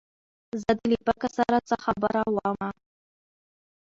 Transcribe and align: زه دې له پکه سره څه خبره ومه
زه 0.61 0.71
دې 0.77 0.85
له 0.91 0.99
پکه 1.07 1.27
سره 1.37 1.57
څه 1.67 1.75
خبره 1.85 2.21
ومه 2.33 2.69